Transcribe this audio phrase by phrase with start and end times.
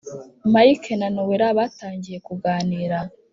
[0.53, 2.97] mike na nowela batangiye kuganira,